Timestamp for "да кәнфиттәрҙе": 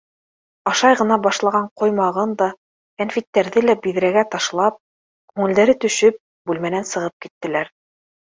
2.39-3.63